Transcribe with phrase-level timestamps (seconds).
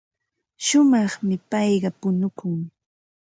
[0.65, 2.57] Shumaqmi payqa punukun.